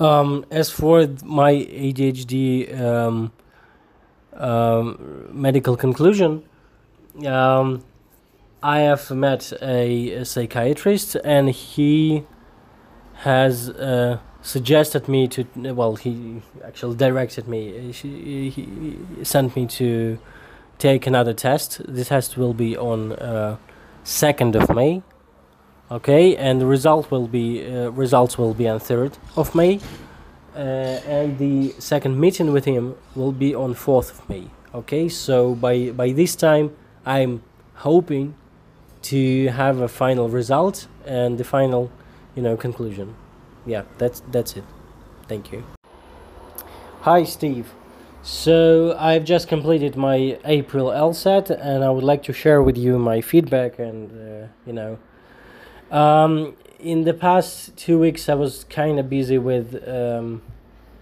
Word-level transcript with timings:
Um, 0.00 0.44
as 0.50 0.70
for 0.70 1.06
my 1.22 1.52
ADHD 1.52 2.80
um, 2.80 3.32
um, 4.32 5.28
medical 5.32 5.76
conclusion, 5.76 6.42
um, 7.24 7.84
I 8.62 8.80
have 8.80 9.10
met 9.10 9.52
a, 9.62 10.10
a 10.10 10.24
psychiatrist, 10.24 11.16
and 11.16 11.50
he 11.50 12.24
has 13.18 13.70
uh, 13.70 14.18
suggested 14.42 15.08
me 15.08 15.28
to. 15.28 15.46
Well, 15.54 15.96
he 15.96 16.42
actually 16.64 16.96
directed 16.96 17.46
me. 17.46 17.92
He, 17.92 18.50
he 18.50 19.24
sent 19.24 19.54
me 19.54 19.66
to 19.66 20.18
take 20.78 21.06
another 21.06 21.34
test. 21.34 21.80
The 21.86 22.04
test 22.04 22.36
will 22.36 22.54
be 22.54 22.76
on 22.76 23.12
uh, 23.12 23.58
second 24.02 24.56
of 24.56 24.74
May. 24.74 25.02
Okay, 25.94 26.36
and 26.36 26.60
the 26.60 26.66
result 26.66 27.08
will 27.12 27.28
be 27.28 27.64
uh, 27.64 27.90
results 27.90 28.36
will 28.36 28.52
be 28.52 28.66
on 28.66 28.80
third 28.80 29.16
of 29.36 29.54
May, 29.54 29.78
uh, 30.56 30.58
and 30.58 31.38
the 31.38 31.72
second 31.78 32.18
meeting 32.18 32.52
with 32.52 32.64
him 32.64 32.96
will 33.14 33.30
be 33.30 33.54
on 33.54 33.74
fourth 33.74 34.10
of 34.10 34.28
May. 34.28 34.50
Okay, 34.74 35.08
so 35.08 35.54
by 35.54 35.90
by 35.90 36.10
this 36.10 36.34
time, 36.34 36.72
I'm 37.06 37.44
hoping 37.74 38.34
to 39.02 39.46
have 39.50 39.78
a 39.80 39.86
final 39.86 40.28
result 40.28 40.88
and 41.06 41.38
the 41.38 41.44
final, 41.44 41.92
you 42.34 42.42
know, 42.42 42.56
conclusion. 42.56 43.14
Yeah, 43.64 43.82
that's 43.98 44.20
that's 44.32 44.56
it. 44.56 44.64
Thank 45.28 45.52
you. 45.52 45.62
Hi, 47.02 47.22
Steve. 47.22 47.72
So 48.24 48.96
I've 48.98 49.24
just 49.24 49.46
completed 49.46 49.94
my 49.94 50.40
April 50.44 50.86
LSAT, 50.88 51.50
and 51.50 51.84
I 51.84 51.90
would 51.90 52.04
like 52.04 52.24
to 52.24 52.32
share 52.32 52.64
with 52.64 52.76
you 52.76 52.98
my 52.98 53.20
feedback 53.20 53.78
and 53.78 54.10
uh, 54.10 54.48
you 54.66 54.72
know. 54.72 54.98
Um, 55.90 56.56
in 56.78 57.04
the 57.04 57.14
past 57.14 57.76
two 57.76 57.98
weeks, 57.98 58.28
I 58.28 58.34
was 58.34 58.64
kind 58.64 58.98
of 58.98 59.08
busy 59.08 59.38
with 59.38 59.86
um, 59.88 60.42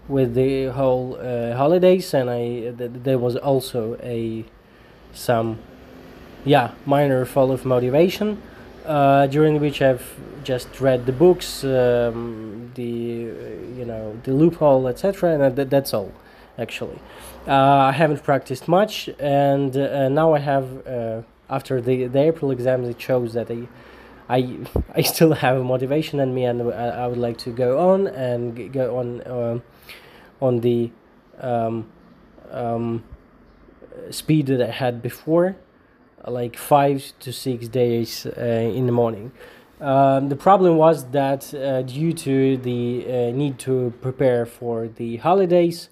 with 0.07 0.33
the 0.35 0.67
whole 0.67 1.17
uh, 1.19 1.55
holidays, 1.55 2.13
and 2.13 2.29
I 2.29 2.71
th- 2.77 2.91
there 3.03 3.17
was 3.17 3.35
also 3.35 3.97
a 4.03 4.45
some 5.13 5.59
yeah 6.45 6.71
minor 6.85 7.25
fall 7.25 7.51
of 7.51 7.65
motivation 7.65 8.41
uh, 8.85 9.27
during 9.27 9.59
which 9.59 9.81
I've 9.81 10.19
just 10.43 10.81
read 10.81 11.05
the 11.05 11.11
books, 11.11 11.63
um, 11.63 12.71
the 12.75 12.83
you 12.83 13.85
know 13.85 14.19
the 14.23 14.33
loophole, 14.33 14.87
etc. 14.87 15.33
And 15.33 15.57
that, 15.57 15.69
that's 15.69 15.93
all, 15.93 16.11
actually. 16.57 16.99
Uh, 17.47 17.51
I 17.51 17.91
haven't 17.91 18.23
practiced 18.23 18.67
much, 18.67 19.09
and 19.19 19.75
uh, 19.75 20.09
now 20.09 20.33
I 20.33 20.39
have 20.39 20.87
uh, 20.87 21.21
after 21.49 21.81
the 21.81 22.07
the 22.07 22.19
April 22.19 22.51
exams. 22.51 22.87
It 22.87 23.01
shows 23.01 23.33
that 23.33 23.49
I. 23.49 23.67
I, 24.29 24.59
I 24.95 25.01
still 25.01 25.33
have 25.33 25.63
motivation 25.63 26.19
in 26.19 26.33
me, 26.33 26.45
and 26.45 26.61
I, 26.73 27.03
I 27.03 27.07
would 27.07 27.17
like 27.17 27.37
to 27.39 27.51
go 27.51 27.91
on 27.91 28.07
and 28.07 28.71
go 28.71 28.97
on 28.97 29.27
um 29.27 29.63
on 30.41 30.59
the 30.59 30.91
um, 31.39 31.89
um, 32.51 33.03
speed 34.09 34.47
that 34.47 34.61
I 34.61 34.71
had 34.71 35.01
before, 35.01 35.55
like 36.27 36.57
five 36.57 37.13
to 37.21 37.31
six 37.31 37.67
days 37.67 38.25
uh, 38.25 38.41
in 38.41 38.85
the 38.85 38.91
morning. 38.91 39.31
Um, 39.79 40.29
the 40.29 40.35
problem 40.35 40.77
was 40.77 41.09
that 41.11 41.53
uh, 41.53 41.81
due 41.81 42.13
to 42.13 42.57
the 42.57 43.05
uh, 43.05 43.35
need 43.35 43.59
to 43.59 43.93
prepare 44.01 44.45
for 44.45 44.87
the 44.87 45.17
holidays, 45.17 45.89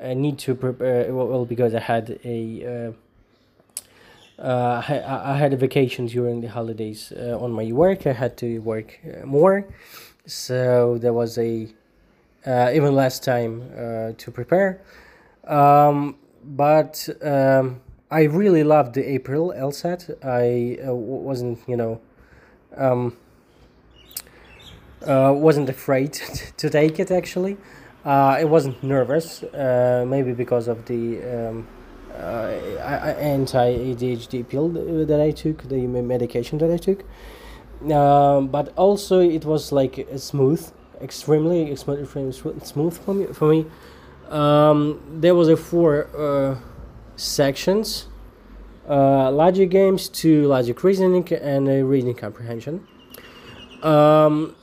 I 0.00 0.14
need 0.14 0.38
to 0.40 0.54
prepare 0.54 1.12
well 1.12 1.26
well, 1.26 1.44
because 1.44 1.74
I 1.74 1.80
had 1.80 2.18
a 2.24 2.94
uh, 4.38 4.82
I, 4.88 5.32
I 5.32 5.36
had 5.36 5.52
a 5.52 5.56
vacation 5.56 6.06
during 6.06 6.40
the 6.40 6.48
holidays 6.48 7.12
uh, 7.16 7.38
on 7.38 7.52
my 7.52 7.72
work. 7.72 8.06
I 8.06 8.12
had 8.12 8.36
to 8.38 8.58
work 8.58 8.98
uh, 9.04 9.24
more, 9.26 9.66
so 10.26 10.98
there 10.98 11.12
was 11.12 11.38
a 11.38 11.68
uh, 12.46 12.70
even 12.72 12.94
less 12.94 13.18
time 13.18 13.62
uh, 13.76 14.12
to 14.16 14.30
prepare. 14.30 14.80
Um, 15.46 16.16
but 16.44 17.08
um, 17.22 17.80
I 18.10 18.22
really 18.24 18.62
loved 18.62 18.94
the 18.94 19.08
April 19.08 19.52
LSAT. 19.56 20.24
I 20.24 20.78
wasn't, 20.88 21.58
you 21.66 21.76
know, 21.76 22.00
um, 22.76 23.16
uh, 25.04 25.32
wasn't 25.34 25.68
afraid 25.68 26.12
to 26.56 26.70
take 26.70 27.00
it 27.00 27.10
actually. 27.10 27.56
Uh, 28.04 28.38
I 28.38 28.44
wasn't 28.44 28.80
nervous, 28.84 29.42
uh, 29.42 30.04
maybe 30.06 30.32
because 30.32 30.68
of 30.68 30.84
the 30.86 31.48
um, 31.48 31.66
anti 32.16 33.94
ADHD 33.94 34.48
pill 34.48 34.68
that 34.70 35.20
I 35.20 35.30
took, 35.30 35.68
the 35.68 35.86
medication 35.86 36.58
that 36.58 36.70
I 36.70 36.76
took. 36.76 37.04
Um, 37.90 38.48
but 38.48 38.72
also, 38.76 39.20
it 39.20 39.44
was 39.44 39.70
like 39.70 40.08
smooth, 40.16 40.66
extremely 41.00 41.70
extremely 41.70 42.32
smooth 42.32 42.98
for 42.98 43.14
me. 43.14 43.26
For 43.26 43.48
me, 43.48 43.66
um, 44.30 45.00
there 45.20 45.34
was 45.34 45.48
a 45.48 45.56
four 45.56 46.08
uh, 46.16 46.58
sections: 47.16 48.08
uh, 48.88 49.30
logic 49.30 49.70
games, 49.70 50.08
to 50.08 50.46
logic 50.46 50.82
reasoning, 50.82 51.28
and 51.34 51.68
a 51.68 51.84
reading 51.84 52.14
comprehension. 52.14 52.86
Um, 53.82 54.56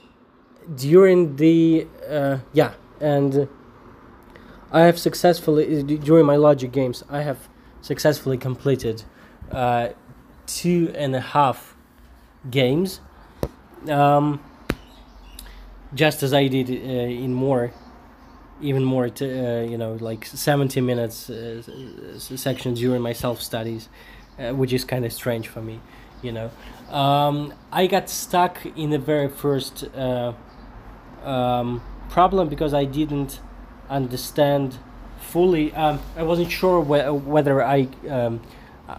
during 0.76 1.36
the 1.36 1.88
uh, 2.10 2.40
yeah, 2.52 2.74
and 3.00 3.48
I 4.74 4.82
have 4.82 4.98
successfully 4.98 5.84
during 5.84 6.26
my 6.26 6.36
logic 6.36 6.72
games, 6.72 7.04
I 7.08 7.22
have 7.22 7.48
successfully 7.82 8.40
completed 8.40 9.04
uh, 9.52 9.90
two 10.48 10.92
and 10.98 11.16
a 11.16 11.22
half 11.22 11.76
games. 12.50 13.00
Um, 13.88 14.44
just 15.94 16.24
as 16.24 16.34
I 16.34 16.48
did 16.48 16.72
uh, 16.72 16.74
in 16.74 17.36
more, 17.36 17.72
even 18.62 18.84
more, 18.84 19.10
t- 19.10 19.26
uh, 19.26 19.62
you 19.62 19.78
know, 19.78 19.94
like 20.02 20.26
70 20.26 20.82
minutes 20.82 21.30
uh, 21.30 21.62
sections 22.18 22.80
during 22.80 23.04
my 23.04 23.14
self 23.14 23.44
studies, 23.44 23.90
uh, 24.40 24.54
which 24.54 24.74
is 24.74 24.84
kind 24.84 25.06
of 25.06 25.14
strange 25.14 25.48
for 25.48 25.62
me, 25.62 25.82
you 26.24 26.32
know. 26.32 26.50
Um, 26.90 27.54
I 27.72 27.86
got 27.86 28.10
stuck 28.10 28.66
in 28.76 28.90
the 28.90 28.98
very 28.98 29.30
first 29.30 29.84
uh, 29.96 30.34
um, 31.24 31.84
problem 32.10 32.50
because 32.50 32.74
I 32.74 32.86
didn't 32.86 33.40
understand 33.96 34.78
fully. 35.20 35.74
Um, 35.74 36.00
I 36.18 36.24
wasn't 36.24 36.52
sure 36.52 36.82
whe- 36.82 37.12
whether 37.26 37.64
I 37.64 37.88
um, 38.10 38.42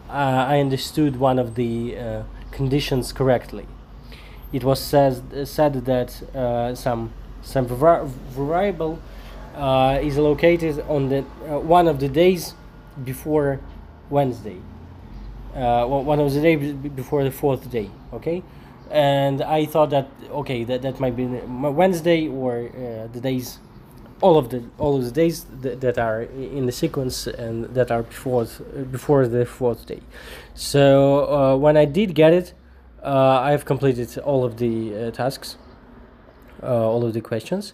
I 0.08 0.60
understood 0.60 1.16
one 1.16 1.38
of 1.38 1.54
the 1.54 1.96
uh, 1.98 2.22
conditions 2.50 3.12
correctly. 3.12 3.66
It 4.52 4.64
was 4.64 4.80
says, 4.80 5.22
said 5.44 5.84
that 5.84 6.22
uh, 6.34 6.74
some 6.74 7.12
some 7.42 7.66
var- 7.66 8.04
variable 8.04 8.98
uh, 9.56 9.98
is 10.02 10.16
located 10.16 10.80
on 10.88 11.08
the 11.08 11.18
uh, 11.18 11.58
one 11.58 11.88
of 11.88 12.00
the 12.00 12.08
days 12.08 12.54
before 13.04 13.60
Wednesday. 14.10 14.58
Uh, 15.54 15.86
one 15.86 16.18
of 16.18 16.32
the 16.32 16.40
days 16.40 16.72
b- 16.72 16.88
before 16.88 17.22
the 17.22 17.30
fourth 17.30 17.70
day. 17.70 17.90
Okay, 18.12 18.42
and 18.90 19.42
I 19.42 19.66
thought 19.66 19.90
that 19.90 20.08
okay 20.30 20.64
that, 20.64 20.82
that 20.82 20.98
might 20.98 21.14
be 21.16 21.26
Wednesday 21.26 22.26
or 22.28 22.68
uh, 22.68 23.06
the 23.12 23.20
days 23.20 23.58
all 24.20 24.38
of 24.38 24.48
the 24.50 24.62
all 24.78 24.96
of 24.96 25.04
the 25.04 25.10
days 25.10 25.46
th- 25.62 25.80
that 25.80 25.98
are 25.98 26.22
in 26.22 26.66
the 26.66 26.72
sequence 26.72 27.26
and 27.26 27.64
that 27.74 27.90
are 27.90 28.02
before 28.02 28.46
th- 28.46 28.90
before 28.90 29.26
the 29.26 29.44
fourth 29.44 29.86
day. 29.86 30.00
So 30.54 31.26
uh, 31.26 31.56
when 31.56 31.76
I 31.76 31.84
did 31.84 32.14
get 32.14 32.32
it, 32.32 32.54
uh, 33.02 33.40
I 33.40 33.50
have 33.50 33.64
completed 33.64 34.16
all 34.18 34.44
of 34.44 34.56
the 34.56 34.74
uh, 34.94 35.10
tasks, 35.10 35.56
all 36.62 37.04
of 37.04 37.12
the 37.12 37.20
questions. 37.20 37.72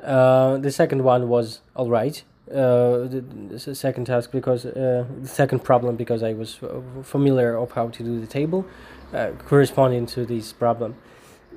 The 0.00 0.70
second 0.70 1.04
one 1.04 1.28
was 1.28 1.60
all 1.76 1.90
right. 1.90 2.22
Uh, 2.50 3.06
the, 3.06 3.24
the 3.48 3.74
second 3.76 4.06
task 4.06 4.32
because 4.32 4.66
uh, 4.66 5.04
the 5.22 5.28
second 5.28 5.60
problem 5.62 5.94
because 5.94 6.20
I 6.20 6.32
was 6.32 6.58
familiar 7.04 7.56
of 7.56 7.70
how 7.70 7.90
to 7.90 8.02
do 8.02 8.18
the 8.18 8.26
table 8.26 8.66
uh, 9.14 9.30
corresponding 9.46 10.06
to 10.06 10.26
this 10.26 10.52
problem 10.52 10.96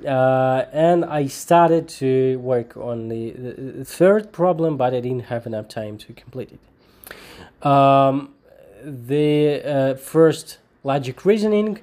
uh, 0.06 0.64
and 0.72 1.04
I 1.04 1.26
started 1.26 1.88
to 2.00 2.38
work 2.38 2.76
on 2.76 3.08
the, 3.08 3.30
the 3.30 3.84
third 3.84 4.32
problem, 4.32 4.76
but 4.76 4.92
I 4.94 5.00
didn't 5.00 5.26
have 5.26 5.46
enough 5.46 5.68
time 5.68 5.98
to 5.98 6.12
complete 6.12 6.50
it. 6.52 7.66
Um, 7.66 8.34
the 8.82 9.62
uh, 9.64 9.94
first 9.94 10.58
logic 10.82 11.24
reasoning 11.24 11.80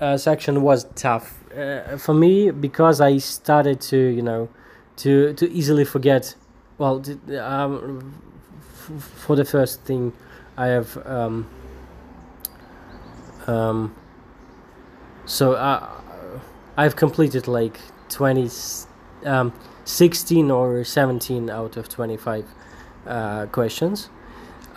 uh, 0.00 0.16
section 0.16 0.62
was 0.62 0.84
tough 0.94 1.42
uh, 1.56 1.96
for 1.96 2.14
me 2.14 2.50
because 2.50 3.00
I 3.00 3.18
started 3.18 3.80
to, 3.82 3.96
you 3.96 4.22
know, 4.22 4.48
to 4.96 5.32
to 5.34 5.50
easily 5.50 5.84
forget. 5.84 6.34
Well, 6.78 7.02
um, 7.40 8.20
for 8.98 9.36
the 9.36 9.44
first 9.44 9.82
thing, 9.82 10.12
I 10.56 10.66
have. 10.66 10.98
Um, 11.06 11.46
um, 13.46 13.94
so 15.26 15.52
uh, 15.52 15.88
I've 16.76 16.96
completed 16.96 17.46
like 17.46 17.78
20, 18.08 18.50
um, 19.24 19.52
16 19.84 20.50
or 20.50 20.84
17 20.84 21.50
out 21.50 21.76
of 21.76 21.88
25 21.88 22.46
uh, 23.06 23.46
questions. 23.46 24.10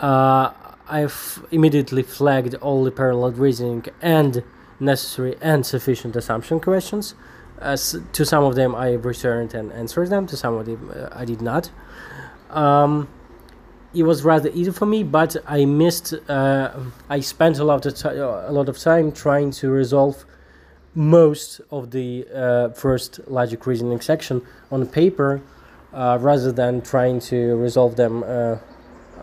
Uh, 0.00 0.52
I've 0.88 1.44
immediately 1.50 2.02
flagged 2.02 2.54
all 2.56 2.84
the 2.84 2.90
parallel 2.90 3.32
reasoning 3.32 3.86
and 4.00 4.42
necessary 4.80 5.36
and 5.40 5.66
sufficient 5.66 6.16
assumption 6.16 6.60
questions. 6.60 7.14
As 7.60 7.96
to 8.12 8.24
some 8.24 8.44
of 8.44 8.54
them, 8.54 8.74
I 8.74 8.92
returned 8.92 9.52
and 9.52 9.72
answered 9.72 10.10
them. 10.10 10.26
To 10.28 10.36
some 10.36 10.54
of 10.54 10.66
them, 10.66 10.92
uh, 10.94 11.08
I 11.12 11.24
did 11.24 11.42
not. 11.42 11.70
Um, 12.50 13.08
it 13.92 14.04
was 14.04 14.22
rather 14.22 14.48
easy 14.50 14.70
for 14.70 14.86
me, 14.86 15.02
but 15.02 15.36
I 15.46 15.64
missed. 15.64 16.14
Uh, 16.28 16.78
I 17.08 17.20
spent 17.20 17.58
a 17.58 17.64
lot 17.64 17.84
of 17.84 17.94
ti- 17.94 18.08
a 18.08 18.52
lot 18.52 18.68
of 18.68 18.78
time 18.78 19.10
trying 19.10 19.50
to 19.52 19.70
resolve 19.70 20.24
most 20.98 21.60
of 21.70 21.92
the 21.92 22.26
uh, 22.34 22.68
first 22.70 23.20
logic 23.28 23.66
reasoning 23.66 24.00
section 24.00 24.42
on 24.72 24.84
paper, 24.86 25.40
uh, 25.92 26.18
rather 26.20 26.50
than 26.50 26.82
trying 26.82 27.20
to 27.20 27.56
resolve 27.56 27.94
them 27.94 28.24
uh, 28.24 28.56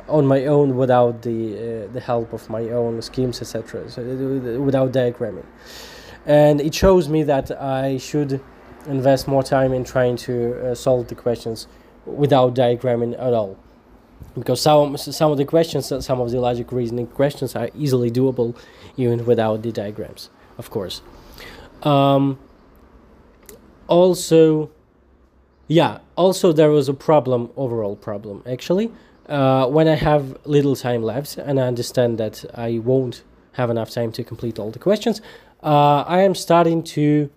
on 0.07 0.25
my 0.25 0.45
own 0.45 0.77
without 0.77 1.22
the 1.22 1.39
uh, 1.57 1.94
the 1.94 2.00
help 2.00 2.31
of 2.31 2.50
my 2.50 2.63
own 2.69 3.01
schemes, 3.01 3.42
etc. 3.42 3.89
So 3.89 4.01
uh, 4.01 4.62
without 4.62 4.94
diagramming, 4.94 5.45
and 6.25 6.62
it 6.62 6.74
shows 6.74 7.10
me 7.10 7.24
that 7.24 7.51
I 7.51 7.98
should 7.98 8.39
invest 8.88 9.27
more 9.27 9.44
time 9.44 9.74
in 9.74 9.83
trying 9.83 10.16
to 10.16 10.72
uh, 10.72 10.75
solve 10.75 11.07
the 11.10 11.16
questions 11.16 11.68
without 12.06 12.56
diagramming 12.56 13.13
at 13.16 13.33
all 13.33 13.57
because 14.38 14.62
some 14.62 14.95
some 14.95 15.31
of 15.31 15.38
the 15.38 15.45
questions 15.45 15.92
some 16.06 16.22
of 16.22 16.31
the 16.31 16.39
logic 16.39 16.72
reasoning 16.72 17.07
questions 17.07 17.56
are 17.56 17.69
easily 17.75 18.12
doable 18.12 18.56
even 18.95 19.25
without 19.25 19.63
the 19.63 19.72
diagrams 19.72 20.30
of 20.57 20.69
course 20.69 21.01
um, 21.83 22.38
also 23.88 24.69
yeah 25.68 26.00
also 26.16 26.51
there 26.51 26.69
was 26.69 26.89
a 26.89 26.94
problem 26.94 27.50
overall 27.56 27.95
problem 27.95 28.44
actually. 28.45 28.92
Uh, 29.27 29.66
when 29.66 29.88
i 29.88 29.95
have 29.95 30.38
little 30.45 30.75
time 30.75 31.01
left 31.01 31.36
and 31.38 31.60
i 31.60 31.63
understand 31.63 32.19
that 32.19 32.45
i 32.54 32.77
won't 32.77 33.24
have 33.54 33.72
enough 33.72 33.89
time 33.89 34.12
to 34.12 34.24
complete 34.24 34.60
all 34.60 34.69
the 34.69 34.77
questions 34.77 35.19
uh, 35.63 36.04
i 36.06 36.22
am 36.22 36.36
starting 36.36 36.83
to 36.83 37.27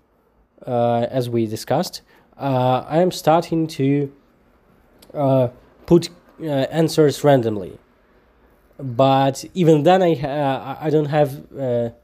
uh, 0.67 1.07
as 1.09 1.31
we 1.31 1.47
discussed 1.47 2.03
uh, 2.37 2.85
i 2.87 2.99
am 2.99 3.11
starting 3.11 3.67
to 3.67 4.13
uh, 5.15 5.49
put 5.87 6.11
uh, 6.41 6.45
answers 6.45 7.25
randomly. 7.25 7.79
But 8.79 9.45
even 9.55 9.83
then 9.83 10.03
i 10.03 10.77
i 10.81 10.91
don't 10.91 11.07
have 11.07 11.31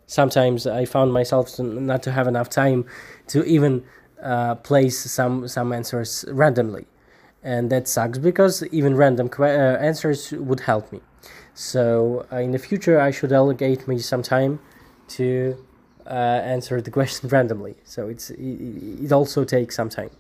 sometimes 0.07 0.67
i 0.67 0.85
found 0.85 1.13
myself 1.13 1.59
not 1.59 2.03
to 2.03 2.13
have 2.13 2.27
enough 2.27 2.49
time 2.49 2.85
to 3.27 3.45
even 3.45 3.83
uh, 4.25 4.55
place 4.57 4.99
some 4.99 5.47
some 5.47 5.73
answers 5.73 6.25
randomly. 6.29 6.87
And 7.43 7.69
that 7.71 7.87
sucks 7.87 8.17
because 8.17 8.63
even 8.73 8.97
random 8.97 9.29
uh, 9.39 9.45
answers 9.45 10.33
would 10.33 10.61
help 10.61 10.91
me. 10.91 11.01
So 11.53 12.27
uh, 12.33 12.37
in 12.37 12.53
the 12.53 12.59
future 12.59 12.99
i 12.99 13.11
should 13.11 13.33
allocate 13.33 13.87
me 13.87 13.99
some 13.99 14.23
time 14.23 14.61
to 15.09 15.57
uh, 16.07 16.11
answer 16.55 16.81
the 16.81 16.91
question 16.99 17.29
randomly. 17.29 17.75
So 17.85 18.09
it's 18.09 18.31
it, 18.31 19.05
it 19.05 19.13
also 19.13 19.45
takes 19.45 19.77
some 19.77 19.91
time. 19.91 20.11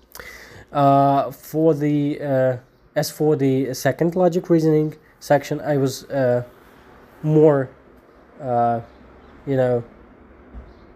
Uh, 0.70 1.30
for 1.30 1.72
the 1.72 2.20
uh, 2.20 2.56
as 2.94 3.10
for 3.10 3.36
the 3.36 3.72
second 3.72 4.16
logic 4.16 4.50
reasoning 4.50 4.96
section, 5.18 5.60
I 5.62 5.78
was 5.78 6.06
more, 7.22 7.70
you 9.46 9.56
know, 9.56 9.84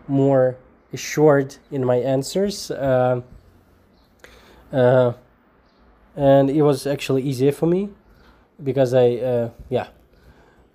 more 0.07 0.57
assured 0.93 1.57
in 1.71 1.85
my 1.85 1.97
answers, 1.97 2.71
uh, 2.71 3.21
uh, 4.73 5.13
and 6.17 6.51
it 6.51 6.63
was 6.63 6.87
actually 6.87 7.23
easier 7.23 7.53
for 7.53 7.67
me 7.67 7.91
because 8.63 8.95
I, 8.95 9.17
uh, 9.17 9.51
yeah. 9.69 9.89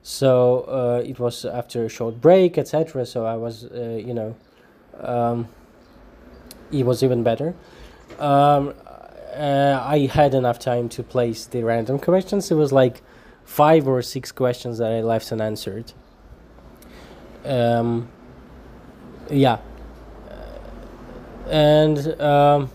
So 0.01 0.61
uh, 0.61 1.03
it 1.05 1.19
was 1.19 1.45
after 1.45 1.85
a 1.85 1.89
short 1.89 2.19
break, 2.19 2.57
etc. 2.57 3.05
So 3.05 3.25
I 3.25 3.35
was, 3.35 3.65
uh, 3.65 4.01
you 4.05 4.13
know, 4.13 4.35
um, 4.99 5.47
it 6.71 6.85
was 6.85 7.03
even 7.03 7.23
better. 7.23 7.55
Um, 8.19 8.73
uh, 9.35 9.81
I 9.83 10.09
had 10.11 10.33
enough 10.33 10.59
time 10.59 10.89
to 10.89 11.03
place 11.03 11.45
the 11.45 11.63
random 11.63 11.99
questions. 11.99 12.51
It 12.51 12.55
was 12.55 12.71
like 12.71 13.01
five 13.43 13.87
or 13.87 14.01
six 14.01 14.31
questions 14.31 14.77
that 14.77 14.91
I 14.91 15.01
left 15.01 15.31
unanswered. 15.31 15.93
Um, 17.45 18.09
yeah, 19.29 19.57
and 21.49 22.21
um, 22.21 22.69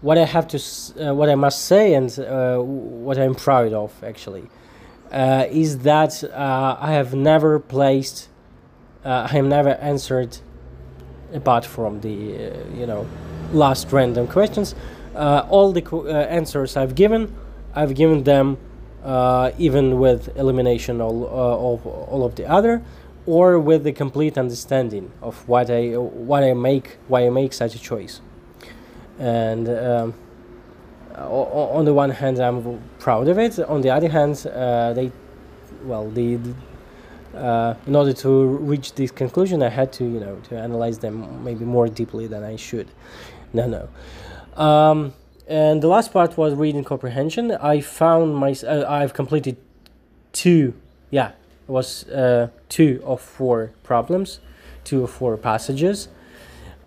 what 0.00 0.18
I 0.18 0.24
have 0.24 0.46
to, 0.48 0.58
uh, 0.58 1.14
what 1.14 1.28
I 1.28 1.34
must 1.34 1.64
say, 1.64 1.94
and 1.94 2.16
uh, 2.18 2.58
what 2.58 3.18
I'm 3.18 3.34
proud 3.34 3.72
of 3.72 3.92
actually, 4.04 4.48
uh, 5.10 5.46
is 5.50 5.78
that 5.80 6.22
uh, 6.24 6.76
I 6.80 6.92
have 6.92 7.14
never 7.14 7.58
placed, 7.58 8.28
uh, 9.04 9.26
I 9.28 9.28
have 9.28 9.46
never 9.46 9.70
answered, 9.70 10.38
apart 11.32 11.64
from 11.64 12.00
the, 12.00 12.36
uh, 12.36 12.76
you 12.76 12.86
know, 12.86 13.06
last 13.52 13.90
random 13.92 14.26
questions. 14.28 14.74
All 15.14 15.72
the 15.72 15.82
answers 16.30 16.76
I've 16.76 16.94
given, 16.94 17.34
I've 17.74 17.94
given 17.94 18.22
them 18.22 18.58
even 19.58 19.98
with 19.98 20.36
elimination 20.36 21.00
all, 21.00 21.26
of 21.26 21.86
all 21.86 22.24
of 22.24 22.36
the 22.36 22.46
other, 22.48 22.82
or 23.28 23.60
with 23.60 23.84
the 23.84 23.92
complete 23.92 24.38
understanding 24.38 25.12
of 25.20 25.46
what 25.46 25.70
I 25.70 25.90
what 26.28 26.42
I 26.42 26.54
make 26.54 26.96
why 27.08 27.26
I 27.26 27.30
make 27.30 27.52
such 27.52 27.74
a 27.74 27.78
choice. 27.78 28.22
And 29.18 29.68
um, 29.68 30.14
on 31.14 31.84
the 31.84 31.92
one 31.92 32.10
hand, 32.10 32.38
I'm 32.38 32.80
proud 32.98 33.28
of 33.28 33.38
it. 33.38 33.58
On 33.58 33.82
the 33.82 33.90
other 33.90 34.08
hand, 34.08 34.46
uh, 34.46 34.94
they, 34.94 35.12
well, 35.82 36.08
the 36.10 36.38
uh, 37.34 37.74
in 37.86 37.94
order 37.94 38.14
to 38.14 38.46
reach 38.72 38.94
this 38.94 39.10
conclusion, 39.10 39.62
I 39.62 39.68
had 39.68 39.92
to 39.94 40.04
you 40.04 40.20
know 40.20 40.36
to 40.48 40.58
analyze 40.58 40.98
them 40.98 41.44
maybe 41.44 41.66
more 41.66 41.86
deeply 41.86 42.26
than 42.28 42.42
I 42.42 42.56
should. 42.56 42.88
No, 43.52 43.66
no. 43.66 44.62
Um, 44.62 45.12
and 45.46 45.82
the 45.82 45.88
last 45.88 46.14
part 46.14 46.38
was 46.38 46.54
reading 46.54 46.82
comprehension. 46.82 47.52
I 47.52 47.82
found 47.82 48.36
my 48.36 48.52
uh, 48.66 48.86
I've 48.88 49.12
completed 49.12 49.58
two. 50.32 50.72
Yeah, 51.10 51.32
was 51.68 52.08
uh, 52.08 52.48
two 52.68 53.00
of 53.04 53.20
four 53.20 53.72
problems, 53.82 54.40
two 54.84 55.04
of 55.04 55.10
four 55.10 55.36
passages. 55.36 56.08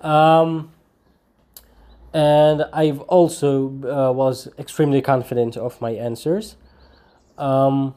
Um, 0.02 0.72
and 2.14 2.66
I've 2.74 3.02
also 3.02 3.68
uh, 3.68 4.12
was 4.12 4.50
extremely 4.60 5.02
confident 5.02 5.56
of 5.56 5.80
my 5.80 5.92
answers. 5.92 6.58
Um, 7.38 7.96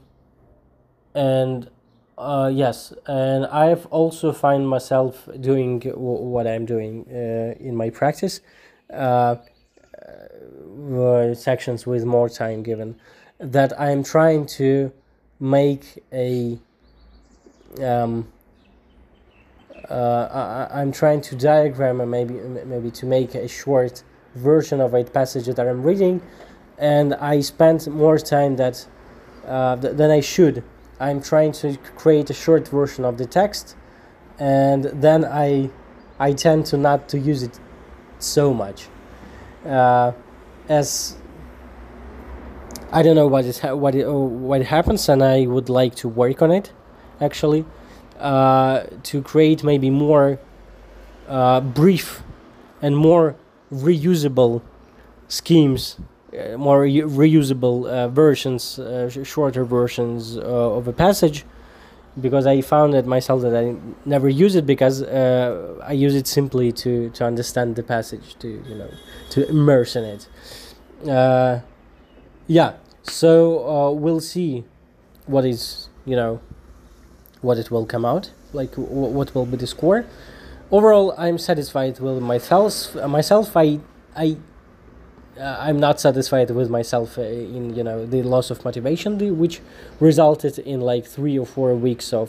and 1.15 1.69
uh, 2.17 2.51
yes, 2.53 2.93
and 3.07 3.47
I've 3.47 3.87
also 3.87 4.33
find 4.33 4.69
myself 4.69 5.29
doing 5.41 5.81
what 5.81 6.47
I'm 6.47 6.65
doing 6.65 7.07
uh, 7.11 7.59
in 7.59 7.75
my 7.75 7.91
practice. 7.91 8.41
Uh, 8.93 9.37
uh, 10.95 11.35
sections 11.35 11.87
with 11.87 12.05
more 12.05 12.29
time 12.29 12.63
given 12.63 12.97
that 13.39 13.73
i'm 13.81 14.03
trying 14.03 14.45
to 14.45 14.93
make 15.41 16.03
a 16.13 16.59
um, 17.83 18.29
uh, 19.91 20.69
I, 20.73 20.81
i'm 20.81 20.93
trying 20.93 21.21
to 21.21 21.37
diagram 21.37 22.01
and 22.01 22.11
maybe 22.11 22.35
maybe 22.65 22.91
to 22.91 23.07
make 23.07 23.35
a 23.35 23.47
short 23.49 24.03
version 24.35 24.81
of 24.81 24.95
a 24.95 25.05
passage 25.05 25.47
that 25.47 25.61
i'm 25.61 25.83
reading. 25.83 26.23
And 26.79 27.15
i 27.15 27.41
spent 27.41 27.87
more 27.87 28.19
time 28.19 28.57
that 28.57 28.87
uh, 29.47 29.77
th- 29.77 29.97
than 29.97 30.11
i 30.11 30.21
should. 30.21 30.65
I'm 30.99 31.23
trying 31.23 31.53
to 31.53 31.77
create 31.97 32.31
a 32.31 32.35
short 32.35 32.69
version 32.69 33.05
of 33.05 33.19
the 33.19 33.27
text. 33.27 33.77
And 34.39 34.85
then 34.85 35.25
i 35.25 35.71
i 36.19 36.33
tend 36.33 36.67
to 36.67 36.77
not 36.77 37.09
to 37.11 37.19
use 37.19 37.43
it 37.43 37.59
so 38.19 38.55
much. 38.55 38.89
Uh, 39.65 40.13
as 40.69 41.17
I 42.93 43.03
don't 43.03 43.17
know 43.17 43.27
what 43.27 43.45
is 43.45 43.59
ha- 43.59 43.75
what 43.75 43.95
it, 43.95 44.09
what 44.09 44.63
happens, 44.63 45.09
and 45.09 45.23
I 45.23 45.47
would 45.47 45.69
like 45.69 45.95
to 45.97 46.09
work 46.09 46.43
on 46.43 46.51
it, 46.53 46.73
actually, 47.21 47.65
uh, 48.19 48.85
to 49.03 49.23
create 49.23 49.65
maybe 49.65 49.91
more 49.91 50.39
uh, 51.29 51.61
brief 51.61 52.23
and 52.81 52.97
more 52.97 53.37
reusable 53.73 54.63
schemes, 55.29 55.97
uh, 56.33 56.57
more 56.57 56.83
re- 56.83 57.01
reusable 57.01 57.87
uh, 57.87 58.09
versions, 58.09 58.79
uh, 58.79 59.09
sh- 59.09 59.27
shorter 59.27 59.65
versions 59.65 60.37
of 60.39 60.87
a 60.87 60.93
passage, 60.93 61.45
because 62.21 62.47
I 62.47 62.61
found 62.61 62.95
it 62.95 63.07
myself 63.07 63.43
that 63.43 63.57
I 63.57 63.75
never 64.05 64.29
use 64.29 64.55
it 64.55 64.67
because 64.67 65.03
I 65.03 65.93
use 65.93 66.15
it 66.15 66.29
simply 66.29 66.71
to 66.73 67.11
to 67.11 67.25
understand 67.25 67.75
the 67.75 67.83
passage, 67.83 68.37
to 68.39 68.49
you 68.49 68.75
know, 68.77 68.91
to 69.31 69.49
immerse 69.49 69.97
in 69.97 70.05
it. 70.05 70.29
Yeah, 72.47 72.75
so 73.03 73.93
we'll 73.93 74.21
see 74.21 74.65
what 75.27 75.45
is 75.45 75.89
you 76.05 76.15
know 76.15 76.41
what 77.45 77.57
it 77.63 77.71
will 77.71 77.87
come 77.95 78.05
out 78.05 78.25
like 78.53 78.73
what 78.77 79.35
will 79.35 79.47
be 79.47 79.57
the 79.57 79.67
score 79.67 80.05
overall 80.71 81.15
i'm 81.25 81.39
satisfied 81.39 81.99
with 82.01 82.21
myself 82.23 82.95
myself 83.19 83.57
i 83.57 83.79
i 84.17 84.37
uh, 85.39 85.57
i'm 85.67 85.79
not 85.79 86.01
satisfied 86.01 86.51
with 86.51 86.69
myself 86.79 87.19
uh, 87.19 87.23
in 87.23 87.75
you 87.77 87.85
know 87.89 88.07
the 88.07 88.23
loss 88.23 88.51
of 88.51 88.65
motivation 88.65 89.11
which 89.43 89.61
resulted 90.01 90.59
in 90.61 90.81
like 90.81 91.05
three 91.05 91.37
or 91.39 91.47
four 91.47 91.75
weeks 91.75 92.13
of 92.13 92.29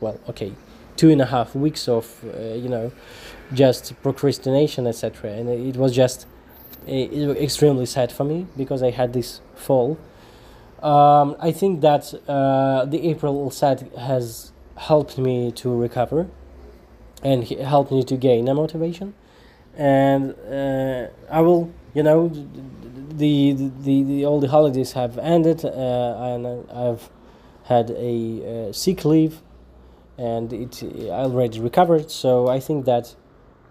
well 0.00 0.18
okay 0.28 0.52
two 0.96 1.10
and 1.10 1.20
a 1.20 1.26
half 1.26 1.54
weeks 1.54 1.88
of 1.88 2.04
uh, 2.24 2.54
you 2.64 2.68
know 2.68 2.92
just 3.54 4.00
procrastination, 4.02 4.86
etc. 4.86 5.30
And 5.30 5.48
it 5.48 5.76
was 5.76 5.94
just 5.94 6.26
uh, 6.88 6.92
extremely 6.92 7.86
sad 7.86 8.12
for 8.12 8.24
me 8.24 8.46
because 8.56 8.82
I 8.82 8.90
had 8.90 9.12
this 9.12 9.40
fall. 9.54 9.98
Um, 10.82 11.36
I 11.38 11.52
think 11.52 11.80
that 11.82 12.12
uh, 12.28 12.84
the 12.86 13.08
April 13.08 13.48
LSAT 13.48 13.96
has 13.96 14.52
helped 14.76 15.16
me 15.16 15.52
to 15.52 15.72
recover 15.72 16.28
and 17.22 17.44
he 17.44 17.54
helped 17.56 17.92
me 17.92 18.02
to 18.02 18.16
gain 18.16 18.48
a 18.48 18.54
motivation. 18.54 19.14
And 19.76 20.34
uh, 20.50 21.08
I 21.30 21.40
will, 21.40 21.72
you 21.94 22.02
know, 22.02 22.28
the, 22.28 23.52
the, 23.52 24.02
the 24.02 24.24
all 24.24 24.40
the 24.40 24.48
holidays 24.48 24.92
have 24.92 25.18
ended 25.18 25.64
uh, 25.64 25.68
and 25.68 26.68
I've 26.70 27.08
had 27.64 27.90
a 27.90 28.68
uh, 28.68 28.72
sick 28.72 29.04
leave 29.04 29.40
and 30.18 30.52
it 30.52 30.82
I 30.82 31.22
already 31.26 31.60
recovered. 31.60 32.10
So 32.10 32.48
I 32.48 32.58
think 32.58 32.86
that, 32.86 33.14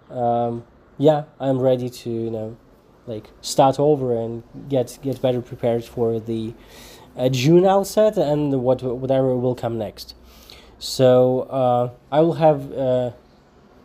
um, 0.10 0.64
yeah, 0.98 1.26
I'm 1.42 1.60
ready 1.60 1.90
to, 1.90 2.10
you 2.10 2.32
know, 2.32 2.58
like 3.06 3.30
start 3.42 3.80
over 3.80 4.16
and 4.16 4.44
get 4.70 4.98
get 5.02 5.22
better 5.22 5.42
prepared 5.42 5.84
for 5.84 6.20
the 6.20 6.54
uh, 7.18 7.30
June 7.30 7.64
LSAT 7.64 8.18
and 8.18 8.64
what 8.64 8.82
whatever 8.82 9.36
will 9.36 9.56
come 9.56 9.78
next. 9.78 10.16
So 10.80 11.42
uh, 11.42 11.90
I 12.12 12.22
will 12.22 12.34
have 12.34 12.72
uh, 12.74 13.12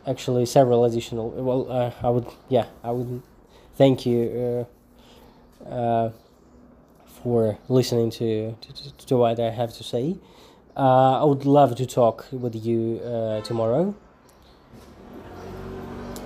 actually 0.06 0.46
several 0.46 0.84
additional. 0.84 1.30
Well, 1.30 1.70
uh, 1.70 1.90
I 2.02 2.10
would 2.10 2.26
yeah 2.48 2.66
I 2.82 2.90
would 2.90 3.22
thank 3.74 4.06
you 4.06 4.66
uh, 5.66 5.68
uh, 5.68 6.12
for 7.22 7.58
listening 7.68 8.10
to, 8.12 8.52
to 8.60 9.06
to 9.06 9.16
what 9.16 9.40
I 9.40 9.50
have 9.50 9.72
to 9.74 9.84
say. 9.84 10.16
I 10.76 11.24
would 11.24 11.46
love 11.46 11.74
to 11.76 11.86
talk 11.86 12.26
with 12.30 12.54
you 12.54 13.00
tomorrow. 13.44 13.94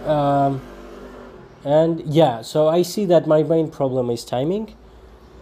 Um, 0.04 0.60
and 1.64 2.00
yeah 2.06 2.40
so 2.40 2.68
i 2.68 2.80
see 2.82 3.04
that 3.04 3.26
my 3.26 3.42
main 3.42 3.70
problem 3.70 4.08
is 4.10 4.24
timing 4.24 4.74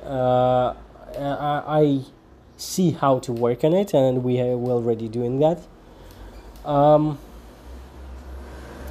uh, 0.05 0.75
I, 1.19 1.81
I, 1.81 2.01
see 2.57 2.91
how 2.91 3.21
to 3.21 3.33
work 3.33 3.63
on 3.63 3.73
it 3.73 3.95
and 3.95 4.25
we 4.25 4.41
are 4.41 4.47
already 4.47 5.09
doing 5.09 5.39
that 5.39 5.61
um, 6.65 7.17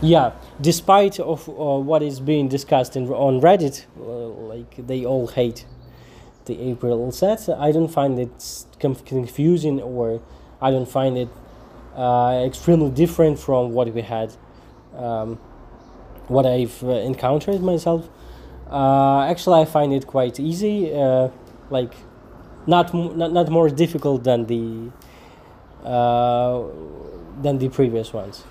yeah 0.01 0.31
despite 0.61 1.19
of 1.19 1.49
uh, 1.49 1.51
what 1.51 2.01
is 2.01 2.21
being 2.21 2.47
discussed 2.47 2.95
in, 2.95 3.09
on 3.09 3.41
reddit 3.41 3.85
uh, 3.99 4.03
like 4.03 4.87
they 4.87 5.03
all 5.03 5.27
hate 5.27 5.65
the 6.45 6.61
april 6.61 7.11
LSAT 7.11 7.59
i 7.59 7.73
don't 7.73 7.89
find 7.89 8.17
it 8.17 8.65
confusing 8.79 9.81
or 9.81 10.21
i 10.61 10.71
don't 10.71 10.87
find 10.89 11.17
it 11.17 11.29
uh, 11.97 12.41
extremely 12.45 12.89
different 12.89 13.37
from 13.37 13.73
what 13.73 13.93
we 13.93 14.01
had 14.01 14.33
um, 14.95 15.37
what 16.27 16.45
I've 16.45 16.83
uh, 16.83 16.89
encountered 16.89 17.61
myself. 17.61 18.09
Uh, 18.69 19.21
actually, 19.23 19.61
I 19.61 19.65
find 19.65 19.93
it 19.93 20.07
quite 20.07 20.39
easy, 20.39 20.93
uh, 20.93 21.29
like 21.69 21.93
not, 22.67 22.93
not 22.93 23.31
not 23.33 23.49
more 23.49 23.69
difficult 23.69 24.23
than 24.23 24.45
the 24.45 24.91
than 27.41 27.57
the 27.59 27.69
previous 27.69 28.13
ones. 28.13 28.43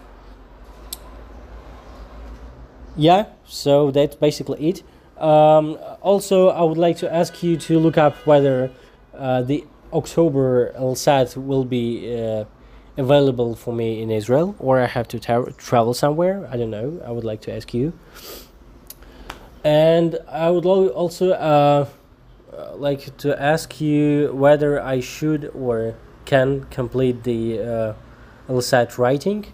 Yeah, 2.96 3.26
so 3.44 3.90
that's 3.90 4.16
basically 4.16 4.70
it. 4.70 4.82
Um, 5.22 5.78
also, 6.00 6.48
I 6.48 6.62
would 6.62 6.78
like 6.78 6.96
to 6.98 7.12
ask 7.14 7.42
you 7.42 7.56
to 7.58 7.78
look 7.78 7.98
up 7.98 8.14
whether 8.26 8.70
uh, 9.16 9.42
the 9.42 9.64
October 9.92 10.72
LSAT 10.72 11.36
will 11.36 11.64
be 11.64 12.14
uh, 12.14 12.44
available 12.96 13.54
for 13.54 13.74
me 13.74 14.02
in 14.02 14.10
Israel 14.10 14.54
or 14.58 14.80
I 14.80 14.86
have 14.86 15.08
to 15.08 15.20
tra- 15.20 15.52
travel 15.52 15.94
somewhere. 15.94 16.48
I 16.50 16.56
don't 16.56 16.70
know. 16.70 17.00
I 17.04 17.10
would 17.12 17.24
like 17.24 17.40
to 17.42 17.52
ask 17.54 17.72
you. 17.74 17.92
And 19.64 20.18
I 20.28 20.50
would 20.50 20.64
also 20.64 21.32
uh, 21.32 21.86
like 22.76 23.16
to 23.18 23.40
ask 23.40 23.80
you 23.80 24.32
whether 24.32 24.80
I 24.80 25.00
should 25.00 25.50
or 25.54 25.94
can 26.24 26.64
complete 26.70 27.22
the 27.24 27.60
uh, 27.60 27.94
LSAT 28.48 28.98
writing. 28.98 29.46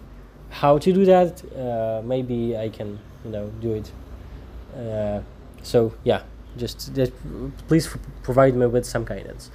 How 0.49 0.77
to 0.77 0.93
do 0.93 1.05
that? 1.05 1.43
Uh, 1.55 2.01
maybe 2.05 2.57
I 2.57 2.69
can, 2.69 2.99
you 3.25 3.31
know, 3.31 3.51
do 3.61 3.73
it. 3.73 3.91
Uh, 4.77 5.21
so 5.61 5.93
yeah, 6.03 6.23
just, 6.57 6.93
just 6.93 7.13
please 7.67 7.89
provide 8.21 8.55
me 8.55 8.67
with 8.67 8.85
some 8.85 9.05
guidance. 9.05 9.49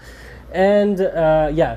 And 0.52 1.00
uh, 1.00 1.50
yeah, 1.52 1.76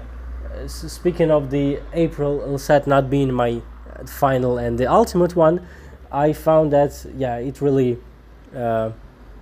speaking 0.68 1.32
of 1.32 1.50
the 1.52 1.80
April 1.94 2.40
LSAT 2.40 2.88
not 2.88 3.10
being 3.10 3.32
my 3.32 3.62
final 4.06 4.58
and 4.58 4.78
the 4.78 4.88
ultimate 4.88 5.36
one, 5.36 5.66
I 6.12 6.34
found 6.34 6.72
that 6.74 7.06
yeah, 7.16 7.38
it 7.38 7.62
really 7.62 7.98
uh, 8.56 8.92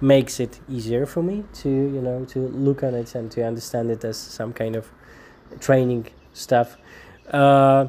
makes 0.02 0.40
it 0.40 0.60
easier 0.70 1.06
for 1.06 1.22
me 1.22 1.44
to 1.54 1.70
you 1.70 2.02
know 2.02 2.26
to 2.26 2.40
look 2.40 2.84
on 2.84 2.94
it 2.94 3.16
and 3.16 3.32
to 3.32 3.46
understand 3.46 3.92
it 3.92 4.04
as 4.04 4.18
some 4.18 4.54
kind 4.54 4.76
of 4.76 4.90
training 5.60 6.08
stuff. 6.34 6.78
Uh, 7.30 7.88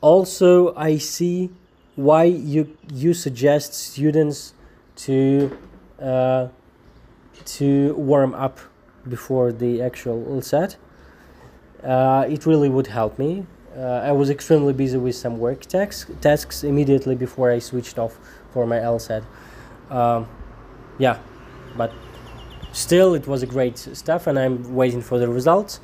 also, 0.00 0.74
I 0.74 0.98
see 0.98 1.50
why 1.96 2.24
you 2.24 2.76
you 2.92 3.14
suggest 3.14 3.74
students 3.74 4.54
to 4.96 5.56
uh, 6.00 6.48
to 7.44 7.94
warm 7.94 8.34
up 8.34 8.58
before 9.08 9.52
the 9.52 9.80
actual 9.80 10.22
LSAT 10.24 10.76
uh, 11.82 12.26
it 12.28 12.46
really 12.46 12.68
would 12.68 12.88
help 12.88 13.18
me. 13.18 13.46
Uh, 13.76 13.80
I 14.04 14.12
was 14.12 14.30
extremely 14.30 14.72
busy 14.72 14.98
with 14.98 15.14
some 15.14 15.38
work 15.38 15.60
tasks, 15.60 16.10
tasks 16.20 16.64
immediately 16.64 17.14
before 17.14 17.50
I 17.50 17.60
switched 17.60 17.98
off 17.98 18.18
for 18.52 18.66
my 18.66 18.78
LSAT. 18.78 19.24
Um, 19.90 20.26
yeah, 20.98 21.18
but 21.76 21.92
still, 22.72 23.14
it 23.14 23.26
was 23.26 23.42
a 23.42 23.46
great 23.46 23.78
stuff, 23.78 24.26
and 24.26 24.38
I'm 24.38 24.74
waiting 24.74 25.00
for 25.00 25.18
the 25.18 25.28
results. 25.28 25.80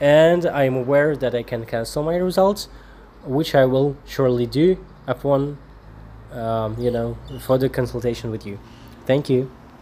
And 0.00 0.46
I'm 0.46 0.76
aware 0.76 1.14
that 1.16 1.34
I 1.34 1.42
can 1.42 1.66
cancel 1.66 2.02
my 2.02 2.16
results, 2.16 2.68
which 3.24 3.54
I 3.54 3.66
will 3.66 3.96
surely 4.06 4.46
do 4.46 4.82
upon, 5.06 5.58
um, 6.32 6.78
you 6.78 6.90
know, 6.90 7.18
further 7.40 7.68
consultation 7.68 8.30
with 8.30 8.46
you. 8.46 8.58
Thank 9.04 9.28
you. 9.28 9.50